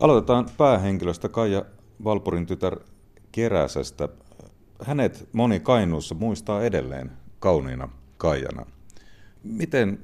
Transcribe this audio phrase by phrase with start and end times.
[0.00, 1.64] Aloitetaan päähenkilöstä Kaija
[2.04, 2.76] Valpurin tytär
[3.32, 4.08] Keräsästä.
[4.82, 8.66] Hänet moni Kainuussa muistaa edelleen kauniina Kaijana.
[9.42, 9.98] Miten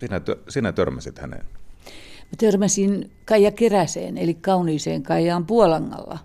[0.00, 1.44] sinä, sinä törmäsit häneen?
[2.20, 6.18] Mä törmäsin Kaija Keräseen, eli kauniiseen Kaijaan Puolangalla.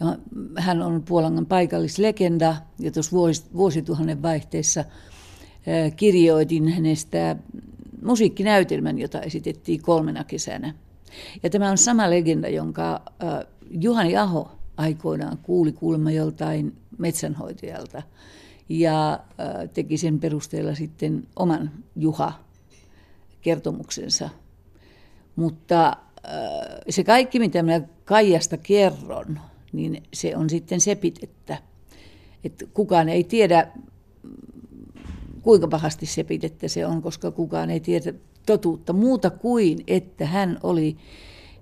[0.00, 0.18] Ja
[0.56, 3.16] hän on Puolangan paikallislegenda, ja tuossa
[3.54, 4.84] vuosituhannen vaihteessa
[5.96, 7.36] kirjoitin hänestä
[8.02, 10.74] musiikkinäytelmän, jota esitettiin kolmena kesänä.
[11.42, 13.02] Ja tämä on sama legenda, jonka
[13.70, 18.02] Juhani Aho aikoinaan kuuli kuulemma joltain metsänhoitajalta
[18.68, 19.20] ja
[19.74, 24.28] teki sen perusteella sitten oman Juha-kertomuksensa.
[25.36, 25.96] Mutta
[26.88, 29.40] se kaikki, mitä minä Kaijasta kerron,
[29.72, 31.58] niin se on sitten sepitettä.
[32.44, 33.68] Että kukaan ei tiedä,
[35.42, 38.14] kuinka pahasti sepitettä se on, koska kukaan ei tiedä
[38.46, 40.96] totuutta muuta kuin, että hän oli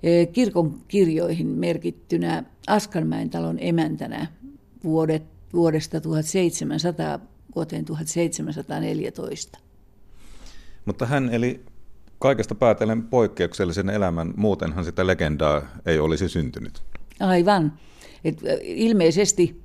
[0.03, 4.27] e, kirkon kirjoihin merkittynä Askanmäen talon emäntänä
[4.85, 7.21] vuodet, vuodesta 1700
[7.55, 9.59] vuoteen 1714.
[10.85, 11.65] Mutta hän eli
[12.19, 16.83] kaikesta päätellen poikkeuksellisen elämän, muutenhan sitä legendaa ei olisi syntynyt.
[17.21, 17.73] Aivan.
[18.25, 19.65] Et ilmeisesti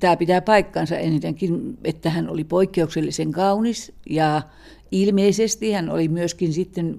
[0.00, 4.42] tämä pitää paikkansa enitenkin, että hän oli poikkeuksellisen kaunis ja
[4.90, 6.96] ilmeisesti hän oli myöskin sitten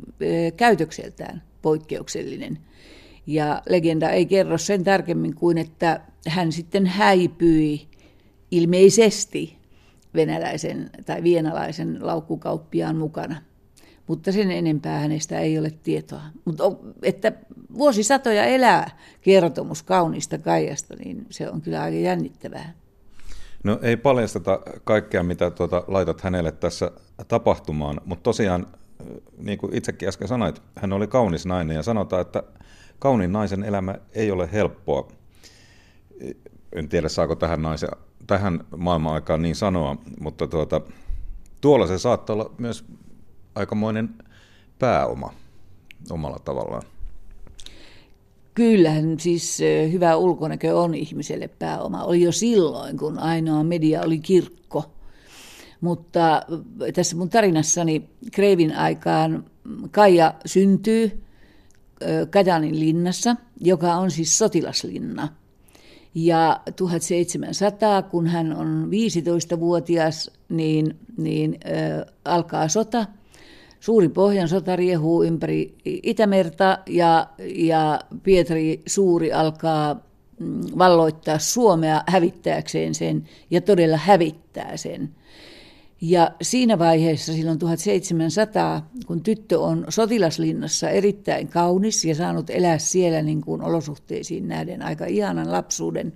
[0.57, 2.57] käytökseltään poikkeuksellinen.
[3.27, 7.87] Ja legenda ei kerro sen tarkemmin kuin, että hän sitten häipyi
[8.51, 9.57] ilmeisesti
[10.13, 13.41] venäläisen tai vienalaisen laukkukauppiaan mukana.
[14.07, 16.21] Mutta sen enempää hänestä ei ole tietoa.
[16.45, 16.63] Mutta
[17.03, 17.31] että
[17.77, 22.73] vuosisatoja elää kertomus kaunista Kaijasta, niin se on kyllä aika jännittävää.
[23.67, 26.91] No ei paljasteta kaikkea, mitä tuota, laitat hänelle tässä
[27.27, 28.67] tapahtumaan, mutta tosiaan,
[29.37, 32.43] niin kuin itsekin äsken sanoit, hän oli kaunis nainen ja sanotaan, että
[32.99, 35.07] kauniin naisen elämä ei ole helppoa.
[36.73, 37.89] En tiedä, saako tähän, naisen,
[38.27, 40.81] tähän maailman aikaan niin sanoa, mutta tuota,
[41.61, 42.85] tuolla se saattaa olla myös
[43.55, 44.09] aikamoinen
[44.79, 45.33] pääoma
[46.09, 46.83] omalla tavallaan.
[48.57, 49.59] Kyllähän siis
[49.91, 52.03] hyvä ulkonäkö on ihmiselle pääoma.
[52.03, 54.85] Oli jo silloin, kun ainoa media oli kirkko.
[55.81, 56.41] Mutta
[56.93, 59.45] tässä mun tarinassani Kreivin aikaan
[59.91, 61.23] Kaija syntyy
[62.29, 65.27] Kajanin linnassa, joka on siis sotilaslinna.
[66.15, 73.05] Ja 1700, kun hän on 15-vuotias, niin, niin äh, alkaa sota–
[73.79, 79.93] suuri pohjan sota riehuu ympäri Itämerta ja, ja Pietari Suuri alkaa
[80.39, 85.09] mm, valloittaa Suomea hävittääkseen sen ja todella hävittää sen.
[86.01, 93.21] Ja siinä vaiheessa silloin 1700, kun tyttö on sotilaslinnassa erittäin kaunis ja saanut elää siellä
[93.21, 96.13] niin kuin olosuhteisiin nähden aika ihanan lapsuuden,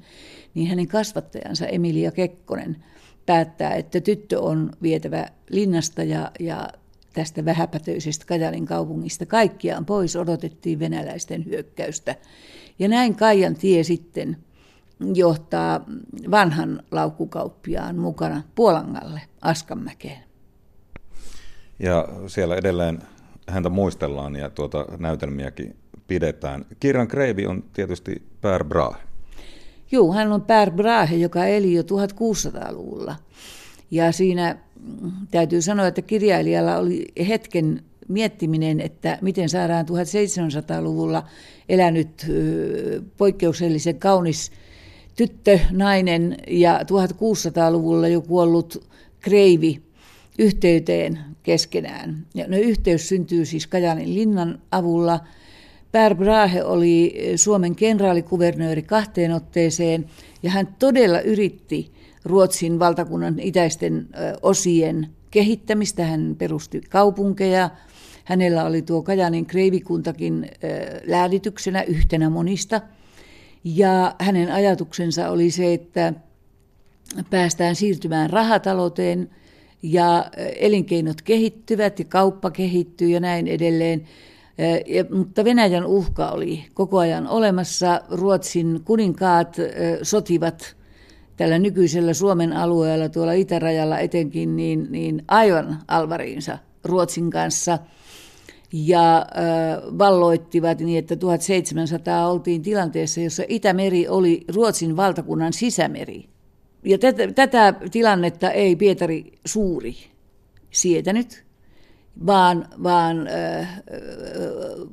[0.54, 2.78] niin hänen kasvattajansa Emilia Kekkonen
[3.26, 6.70] päättää, että tyttö on vietävä linnasta ja, ja
[7.14, 12.16] tästä vähäpätöisestä Kajalin kaupungista kaikkiaan pois odotettiin venäläisten hyökkäystä.
[12.80, 14.38] Ja näin Kaijan tie sitten
[15.14, 15.86] johtaa
[16.32, 20.24] vanhan laukkukauppiaan mukana Puolangalle, Askanmäkeen.
[21.80, 23.00] Ja siellä edelleen
[23.48, 25.76] häntä muistellaan ja tuota näytelmiäkin
[26.08, 26.66] pidetään.
[26.80, 28.98] Kirjan Kreivi on tietysti Per Brahe.
[29.92, 33.16] Joo, hän on Per Brahe, joka eli jo 1600-luvulla.
[33.92, 34.56] Ja siinä
[35.32, 41.24] täytyy sanoa, että kirjailijalla oli hetken miettiminen, että miten saadaan 1700-luvulla
[41.70, 42.28] elänyt
[43.18, 44.52] poikkeuksellisen kaunis
[45.16, 48.88] tyttö, nainen ja 1600-luvulla jo kuollut
[49.20, 49.82] kreivi
[50.40, 52.26] yhteyteen keskenään.
[52.34, 55.20] Ja no, yhteys syntyy siis Kajanin linnan avulla.
[55.92, 60.06] Per Brahe oli Suomen kenraalikuvernööri kahteen otteeseen
[60.44, 61.92] ja hän todella yritti
[62.26, 64.08] Ruotsin valtakunnan itäisten
[64.42, 66.06] osien kehittämistä.
[66.06, 67.70] Hän perusti kaupunkeja.
[68.26, 70.50] Hänellä oli tuo Kajanin kreivikuntakin
[71.08, 72.82] lähdityksenä yhtenä monista.
[73.64, 76.14] Ja hänen ajatuksensa oli se, että
[77.30, 79.30] päästään siirtymään rahatalouteen
[79.84, 80.26] ja
[80.56, 84.04] elinkeinot kehittyvät ja kauppa kehittyy ja näin edelleen.
[84.88, 88.02] Ja, mutta Venäjän uhka oli koko ajan olemassa.
[88.10, 89.56] Ruotsin kuninkaat
[90.04, 90.76] sotivat
[91.42, 97.80] tällä nykyisellä Suomen alueella, tuolla itärajalla etenkin, niin, niin aivan alvariinsa Ruotsin kanssa
[98.74, 106.26] ja äh, valloittivat niin, että 1700 oltiin tilanteessa, jossa Itämeri oli Ruotsin valtakunnan sisämeri.
[106.86, 109.96] Ja tätä, tätä tilannetta ei Pietari Suuri
[110.72, 111.46] sietänyt.
[112.26, 113.82] vaan, vaan äh,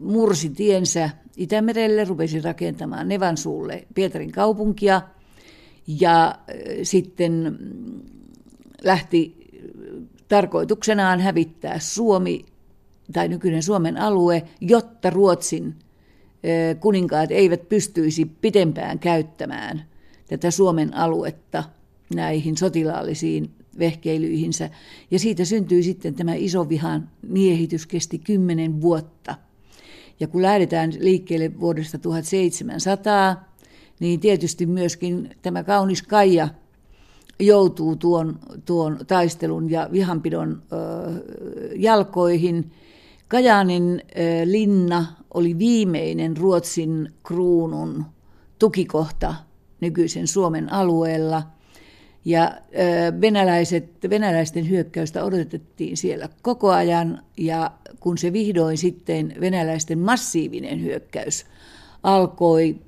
[0.00, 5.02] mursi tiensä Itämerelle, rupesi rakentamaan Nevansuulle Pietarin kaupunkia
[5.88, 6.34] ja äh,
[6.82, 7.58] sitten
[8.84, 9.38] lähti
[10.28, 12.44] tarkoituksenaan hävittää Suomi
[13.12, 15.74] tai nykyinen Suomen alue, jotta Ruotsin
[16.80, 19.84] kuninkaat eivät pystyisi pitempään käyttämään
[20.28, 21.64] tätä Suomen aluetta
[22.14, 24.70] näihin sotilaallisiin vehkeilyihinsä.
[25.10, 29.34] Ja siitä syntyi sitten tämä iso vihan miehitys, kesti kymmenen vuotta.
[30.20, 33.47] Ja kun lähdetään liikkeelle vuodesta 1700,
[34.00, 36.48] niin tietysti myöskin tämä kaunis Kaija
[37.40, 40.76] joutuu tuon, tuon taistelun ja vihanpidon ö,
[41.76, 42.70] jalkoihin.
[43.28, 48.04] Kajaanin ö, linna oli viimeinen Ruotsin kruunun
[48.58, 49.34] tukikohta
[49.80, 51.42] nykyisen Suomen alueella.
[52.24, 59.98] Ja ö, venäläiset, venäläisten hyökkäystä odotettiin siellä koko ajan, ja kun se vihdoin sitten venäläisten
[59.98, 61.46] massiivinen hyökkäys
[62.02, 62.80] alkoi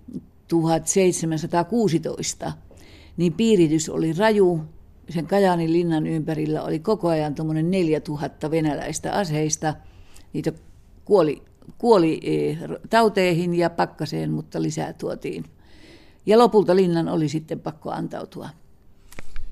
[0.51, 2.53] 1716,
[3.17, 4.61] niin piiritys oli raju.
[5.09, 9.75] Sen Kajaanin linnan ympärillä oli koko ajan tuommoinen 4000 venäläistä aseista.
[10.33, 10.53] Niitä
[11.05, 11.43] kuoli,
[11.79, 12.57] kuoli e,
[12.91, 15.45] tauteihin ja pakkaseen, mutta lisää tuotiin.
[16.27, 18.49] Ja lopulta linnan oli sitten pakko antautua.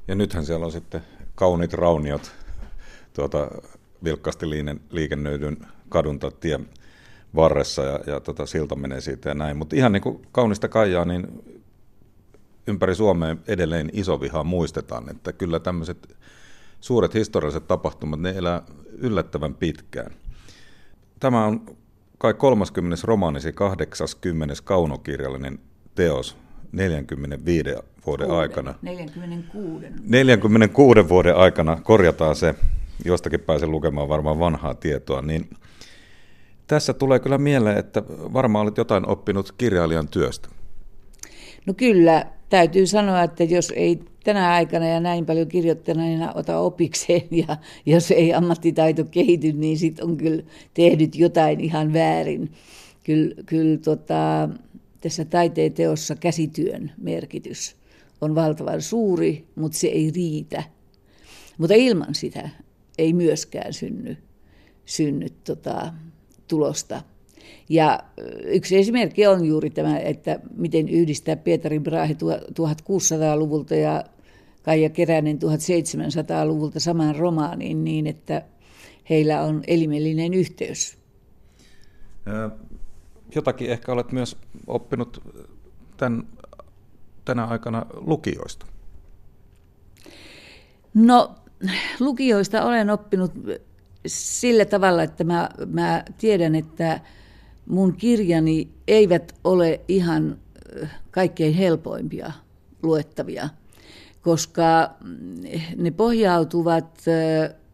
[0.09, 1.01] Ja nythän siellä on sitten
[1.35, 2.33] kauniit rauniot
[3.13, 3.49] tuota,
[4.05, 4.47] vilkkaasti
[4.91, 5.57] liikennöidyn
[5.89, 6.61] kadunta tie
[7.35, 9.57] varressa ja, ja tota, silta menee siitä ja näin.
[9.57, 11.27] Mutta ihan niin kuin kaunista Kaijaa, niin
[12.67, 16.17] ympäri Suomea edelleen iso viha muistetaan, että kyllä tämmöiset
[16.81, 18.63] suuret historialliset tapahtumat, ne elää
[18.99, 20.11] yllättävän pitkään.
[21.21, 21.77] Tämä on
[22.19, 22.97] kai 30.
[23.05, 24.55] romaanisi 80.
[24.65, 25.59] kaunokirjallinen
[25.95, 26.37] teos
[26.73, 27.71] 45
[28.07, 28.75] vuoden Kuuden, aikana.
[28.83, 29.87] 46.
[30.05, 32.55] 46 vuoden aikana korjataan se,
[33.05, 35.51] jostakin pääsen lukemaan varmaan vanhaa tietoa, niin
[36.69, 40.49] tässä tulee kyllä mieleen, että varmaan olet jotain oppinut kirjailijan työstä.
[41.67, 47.29] No kyllä, täytyy sanoa, että jos ei tänä aikana ja näin paljon kirjoittaneena ota opikseen
[47.49, 47.57] ja
[47.87, 50.43] jos ei ammattitaito kehity, niin sitten on kyllä
[50.75, 52.53] tehnyt jotain ihan väärin.
[53.05, 54.49] Kyllä, kyllä tota,
[55.01, 57.77] tässä taiteen teossa käsityön merkitys
[58.21, 60.63] on valtavan suuri, mutta se ei riitä.
[61.59, 62.51] Mutta ilman sitä
[62.99, 64.17] ei myöskään synny,
[64.85, 65.93] synny tota,
[66.49, 67.03] tulosta.
[67.69, 68.01] Ja
[68.45, 74.05] yksi esimerkki on juuri tämä, että miten yhdistää Pietarin Brahe 1600-luvulta ja
[74.63, 78.43] Kaija Keränen 1700-luvulta samaan romaaniin niin, että
[79.11, 80.99] heillä on elimellinen yhteys.
[83.35, 84.37] Jotakin ehkä olet myös
[84.67, 85.23] oppinut
[85.97, 86.29] tämän,
[87.25, 88.67] tänä aikana lukioista.
[90.95, 91.35] No,
[92.01, 93.33] lukioista olen oppinut
[94.09, 97.01] sillä tavalla, että mä, mä tiedän, että
[97.67, 100.39] mun kirjani eivät ole ihan
[101.11, 102.33] kaikkein helpoimpia
[102.83, 103.49] luettavia,
[104.23, 104.91] koska
[105.77, 107.05] ne pohjautuvat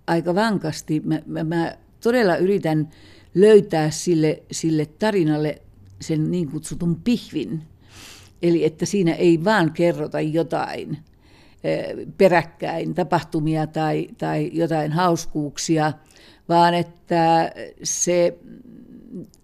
[0.07, 1.03] aika vankasti.
[1.05, 2.91] Mä, mä, mä todella yritän
[3.35, 5.63] löytää sille, sille tarinalle
[6.01, 7.63] sen niin kutsutun pihvin,
[8.43, 10.99] eli että siinä ei vaan kerrota jotain
[12.19, 15.93] peräkkäin tapahtumia tai, tai jotain hauskuuksia,
[16.49, 17.53] vaan että
[17.83, 18.39] se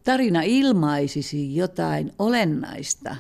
[0.04, 3.16] tarina ilmaisisi jotain olennaista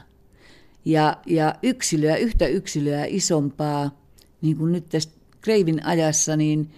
[0.84, 4.00] ja, ja yksilöä, yhtä yksilöä isompaa,
[4.42, 5.10] niin kuin nyt tässä
[5.40, 6.70] Kreivin ajassa, niin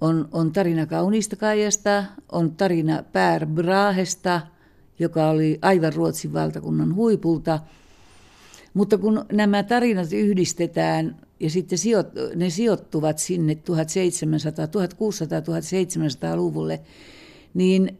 [0.00, 4.40] on, on tarina Kauniista Kaijasta, on tarina Pär Brahesta,
[4.98, 7.60] joka oli aivan Ruotsin valtakunnan huipulta.
[8.74, 11.78] Mutta kun nämä tarinat yhdistetään ja sitten
[12.34, 16.80] ne sijoittuvat sinne 1700, 1600-1700-luvulle,
[17.54, 17.98] niin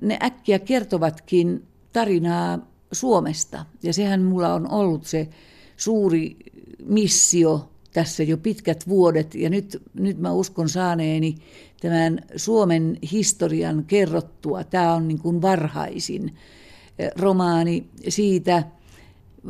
[0.00, 3.66] ne äkkiä kertovatkin tarinaa Suomesta.
[3.82, 5.28] Ja sehän mulla on ollut se
[5.76, 6.36] suuri
[6.84, 9.34] missio tässä jo pitkät vuodet.
[9.34, 11.34] Ja nyt, nyt mä uskon saaneeni
[11.80, 14.64] tämän Suomen historian kerrottua.
[14.64, 16.34] Tämä on niin kuin varhaisin
[17.16, 18.62] romaani siitä.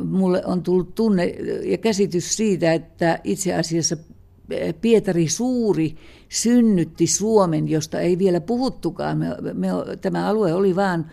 [0.05, 1.25] Mulle on tullut tunne
[1.63, 3.97] ja käsitys siitä, että itse asiassa
[4.81, 5.95] Pietari Suuri
[6.29, 9.17] synnytti Suomen, josta ei vielä puhuttukaan.
[9.17, 9.67] Me, me,
[10.01, 11.05] tämä alue oli vain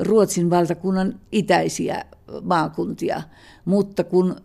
[0.00, 2.04] Ruotsin valtakunnan itäisiä
[2.42, 3.22] maakuntia,
[3.64, 4.36] mutta kun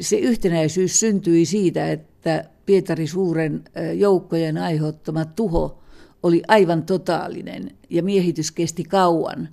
[0.00, 3.64] se yhtenäisyys syntyi siitä, että Pietari Suuren
[3.94, 5.82] joukkojen aiheuttama tuho
[6.22, 9.48] oli aivan totaalinen ja miehitys kesti kauan,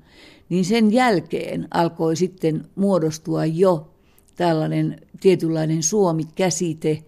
[0.50, 3.94] niin sen jälkeen alkoi sitten muodostua jo
[4.36, 7.04] tällainen tietynlainen Suomi-käsite,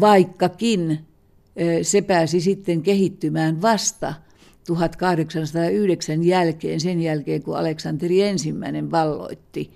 [0.00, 0.98] vaikkakin
[1.82, 4.14] se pääsi sitten kehittymään vasta
[4.66, 9.70] 1809 jälkeen, sen jälkeen kun Aleksanteri ensimmäinen valloitti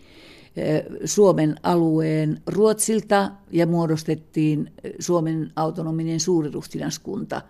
[1.05, 7.43] Suomen alueen Ruotsilta ja muodostettiin Suomen autonominen suuriruhtinaskunta,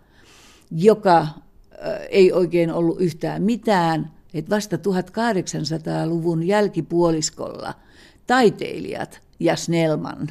[0.71, 1.27] joka
[2.11, 7.75] ei oikein ollut yhtään mitään, että vasta 1800-luvun jälkipuoliskolla
[8.27, 10.29] taiteilijat ja Snellman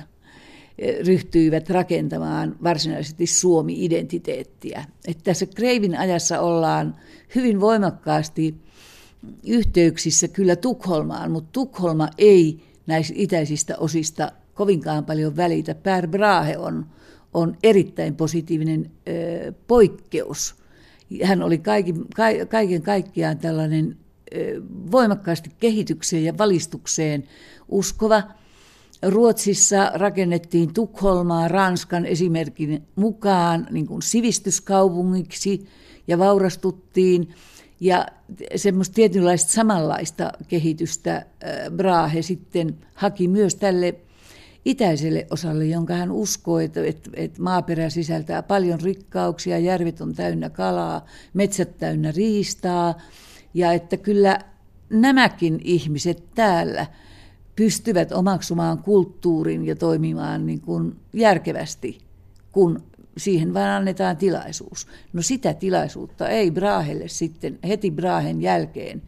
[1.05, 4.85] ryhtyivät rakentamaan varsinaisesti Suomi-identiteettiä.
[5.07, 6.95] Että tässä Kreivin ajassa ollaan
[7.35, 8.55] hyvin voimakkaasti
[9.47, 15.75] yhteyksissä kyllä Tukholmaan, mutta Tukholma ei näistä itäisistä osista kovinkaan paljon välitä.
[15.75, 16.85] Per Brahe on,
[17.33, 20.55] on erittäin positiivinen ö, poikkeus.
[21.23, 22.05] Hän oli kaiken,
[22.49, 23.97] kaiken kaikkiaan tällainen
[24.91, 27.23] voimakkaasti kehitykseen ja valistukseen
[27.69, 28.23] uskova.
[29.03, 35.67] Ruotsissa rakennettiin Tukholmaa Ranskan esimerkin mukaan niin kuin sivistyskaupungiksi
[36.07, 37.29] ja vaurastuttiin.
[37.79, 38.05] Ja
[38.55, 41.25] semmoista tietynlaista samanlaista kehitystä
[41.75, 43.95] Brahe sitten haki myös tälle
[44.65, 50.49] itäiselle osalle, jonka hän uskoi, että, että, että maaperä sisältää paljon rikkauksia, järvet on täynnä
[50.49, 52.95] kalaa, metsät täynnä riistaa,
[53.53, 54.39] ja että kyllä
[54.89, 56.85] nämäkin ihmiset täällä
[57.55, 61.97] pystyvät omaksumaan kulttuurin ja toimimaan niin kuin järkevästi,
[62.51, 62.83] kun
[63.17, 64.87] siihen vaan annetaan tilaisuus.
[65.13, 69.01] No sitä tilaisuutta ei Brahelle sitten heti Brahen jälkeen.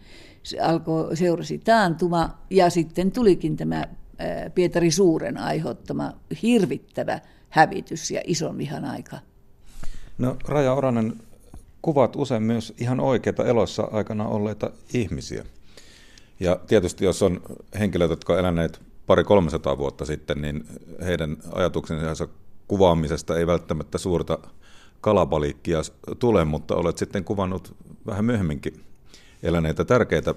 [0.43, 3.85] Se alkoi, seurasi taantuma ja sitten tulikin tämä
[4.55, 9.17] Pietari Suuren aiheuttama hirvittävä hävitys ja ison vihan aika.
[10.17, 11.13] No Raja Oranen,
[11.81, 15.45] kuvat usein myös ihan oikeita elossa aikana olleita ihmisiä.
[16.39, 17.41] Ja tietysti jos on
[17.79, 20.65] henkilöt, jotka eläneet pari 300 vuotta sitten, niin
[21.05, 22.27] heidän ajatuksensa
[22.67, 24.39] kuvaamisesta ei välttämättä suurta
[25.01, 25.81] kalapaliikkia
[26.19, 27.75] tule, mutta olet sitten kuvannut
[28.05, 28.83] vähän myöhemminkin
[29.43, 30.35] eläneitä tärkeitä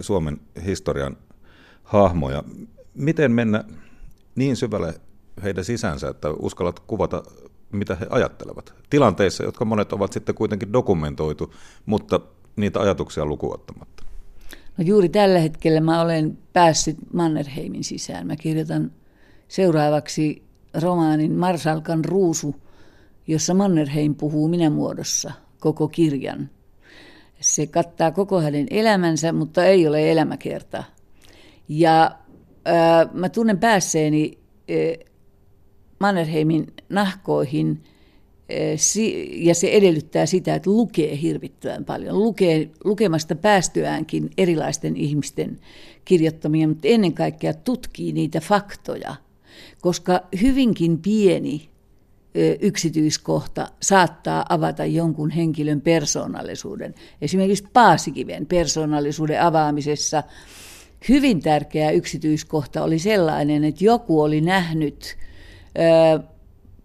[0.00, 1.16] Suomen historian
[1.82, 2.44] hahmoja.
[2.96, 3.64] Miten mennä
[4.34, 4.94] niin syvälle
[5.42, 7.22] heidän sisänsä, että uskallat kuvata,
[7.72, 8.74] mitä he ajattelevat?
[8.90, 11.54] Tilanteissa, jotka monet ovat sitten kuitenkin dokumentoitu,
[11.86, 12.20] mutta
[12.56, 14.04] niitä ajatuksia lukuottamatta.
[14.78, 18.26] No juuri tällä hetkellä mä olen päässyt Mannerheimin sisään.
[18.26, 18.92] Mä kirjoitan
[19.48, 20.42] seuraavaksi
[20.74, 22.56] romaanin Marsalkan ruusu,
[23.26, 26.50] jossa Mannerheim puhuu minä muodossa koko kirjan.
[27.40, 30.84] Se kattaa koko hänen elämänsä, mutta ei ole elämäkerta.
[31.68, 32.10] Ja
[32.68, 34.38] äh, mä tunnen päässeeni
[34.70, 35.06] äh,
[35.98, 42.18] Mannerheimin nahkoihin äh, ja se edellyttää sitä, että lukee hirvittävän paljon.
[42.18, 45.58] Lukee lukemasta päästyäänkin erilaisten ihmisten
[46.04, 49.14] kirjoittamia, mutta ennen kaikkea tutkii niitä faktoja–
[49.80, 51.68] koska hyvinkin pieni
[52.60, 56.94] yksityiskohta saattaa avata jonkun henkilön persoonallisuuden.
[57.20, 60.22] Esimerkiksi Paasikiven persoonallisuuden avaamisessa
[61.08, 65.16] hyvin tärkeä yksityiskohta oli sellainen, että joku oli nähnyt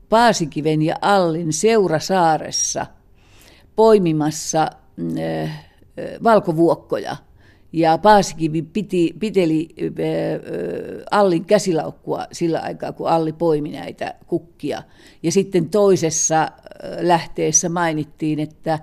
[0.09, 2.85] Paasikiven ja Allin Seurasaaressa
[3.75, 4.67] poimimassa
[6.23, 7.15] valkovuokkoja–
[7.73, 9.69] ja Paasikivi piti, piteli
[11.11, 14.83] Allin käsilaukkua sillä aikaa, kun Alli poimi näitä kukkia.
[15.23, 16.47] Ja sitten toisessa
[16.99, 18.79] lähteessä mainittiin, että,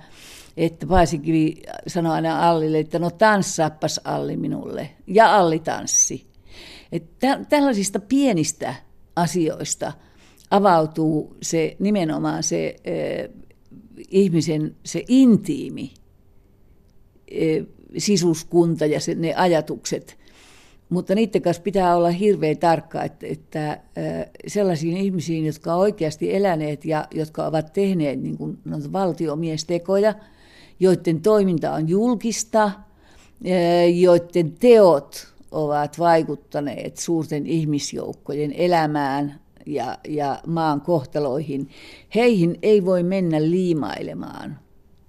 [0.58, 4.90] että Paasikivi sanoi aina Allille, että no tanssaappas Alli minulle.
[5.06, 6.26] Ja Alli tanssi.
[6.92, 8.74] Että tällaisista pienistä
[9.16, 9.92] asioista
[10.50, 12.76] avautuu se nimenomaan se
[14.10, 15.92] ihmisen se intiimi
[17.98, 20.18] sisuskunta ja se, ne ajatukset.
[20.88, 23.80] Mutta niiden kanssa pitää olla hirveän tarkka, että, että
[24.46, 28.58] sellaisiin ihmisiin, jotka ovat oikeasti eläneet ja jotka ovat tehneet niin kuin,
[28.92, 30.14] valtiomiestekoja,
[30.80, 32.70] joiden toiminta on julkista,
[33.94, 41.68] joiden teot ovat vaikuttaneet suurten ihmisjoukkojen elämään ja, ja maan kohtaloihin,
[42.14, 44.58] heihin ei voi mennä liimailemaan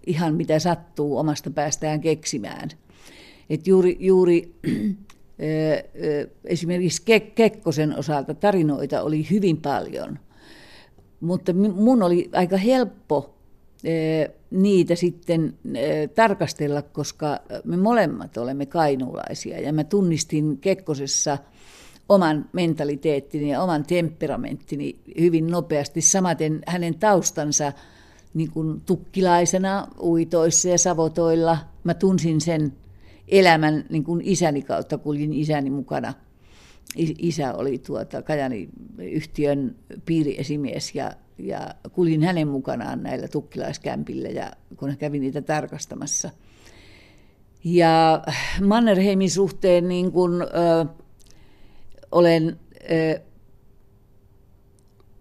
[0.09, 2.69] ihan mitä sattuu omasta päästään keksimään.
[3.49, 4.55] Et juuri juuri
[6.45, 7.03] esimerkiksi
[7.35, 10.19] Kekkosen osalta tarinoita oli hyvin paljon,
[11.19, 13.35] mutta mun oli aika helppo
[14.51, 15.57] niitä sitten
[16.15, 21.38] tarkastella, koska me molemmat olemme kainuulaisia ja mä tunnistin Kekkosessa
[22.09, 27.74] oman mentaliteettini ja oman temperamenttini hyvin nopeasti, samaten hänen taustansa–
[28.33, 31.57] niin kuin tukkilaisena uitoissa ja savotoilla.
[31.83, 32.74] Mä tunsin sen
[33.27, 36.13] elämän niin kuin isäni kautta, kuljin isäni mukana.
[36.95, 44.98] Isä oli tuota Kajani-yhtiön piiriesimies ja, ja kuljin hänen mukanaan näillä tukkilaiskämpillä, ja kun hän
[44.98, 46.29] kävi niitä tarkastamassa.
[47.63, 48.24] Ja
[48.62, 50.86] Mannerheimin suhteen niin kun, ö,
[52.12, 52.60] olen
[52.91, 53.19] ö,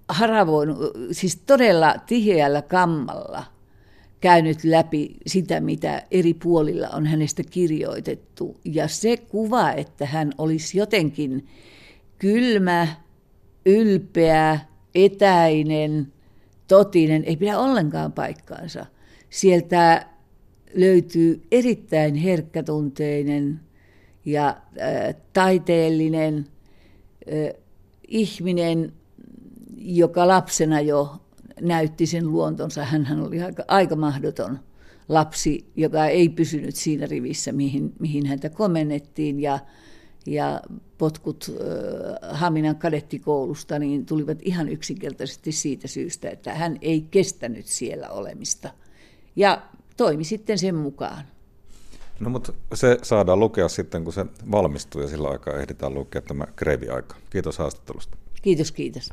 [0.09, 0.79] haravoinut,
[1.13, 3.45] siis todella tiheällä kammalla
[4.21, 8.61] käynyt läpi sitä, mitä eri puolilla on hänestä kirjoitettu.
[8.65, 11.47] Ja se kuva, että hän olisi jotenkin
[12.19, 12.89] kylmä,
[13.67, 14.61] ylpeä,
[14.95, 16.13] etäinen,
[16.69, 18.87] totinen, ei pidä ollenkaan paikkaansa.
[19.31, 20.07] Sieltä
[20.75, 23.61] löytyy erittäin herkkätunteinen
[24.25, 26.47] ja äh, taiteellinen
[27.33, 27.63] äh,
[28.09, 28.93] ihminen,
[29.77, 31.17] joka lapsena jo
[31.61, 32.85] näytti sen luontonsa.
[32.85, 34.59] Hän oli aika, aika mahdoton
[35.09, 39.41] lapsi, joka ei pysynyt siinä rivissä, mihin, mihin häntä komennettiin.
[39.41, 39.59] Ja,
[40.29, 40.61] ja
[40.99, 48.09] potkut äh, Haminan kadettikoulusta niin tulivat ihan yksinkertaisesti siitä syystä, että hän ei kestänyt siellä
[48.09, 48.71] olemista.
[49.37, 49.63] Ja
[49.97, 51.25] toimi sitten sen mukaan.
[52.21, 56.45] No mutta se saadaan lukea sitten, kun se valmistuu ja sillä aikaa ehditään lukea tämä
[56.57, 57.17] Kreivi-aika.
[57.31, 58.17] Kiitos haastattelusta.
[58.43, 59.11] Kiitos, kiitos.